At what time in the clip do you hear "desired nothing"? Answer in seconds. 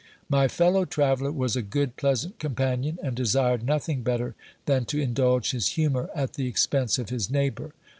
3.15-4.01